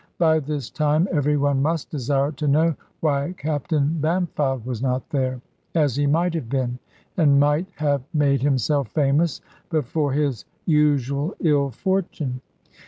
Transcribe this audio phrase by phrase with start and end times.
[0.17, 5.39] By this time every one must desire to know why Captain Bampfylde was not there,
[5.75, 6.79] as he might have been,
[7.17, 12.41] and might have made himself famous, but for his usual ill fortune.